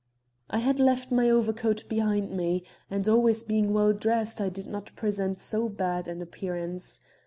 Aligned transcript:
I 0.49 0.57
had 0.57 0.79
left 0.79 1.11
my 1.11 1.29
overcoat 1.29 1.83
behind 1.87 2.31
me, 2.31 2.63
and 2.89 3.07
always 3.07 3.43
being 3.43 3.71
well 3.71 3.93
dressed, 3.93 4.41
I 4.41 4.49
did 4.49 4.65
not 4.65 4.95
present 4.95 5.39
so 5.39 5.69
bad 5.69 6.07
an 6.07 6.23
appearance. 6.23 6.99